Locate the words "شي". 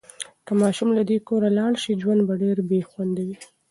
1.83-1.93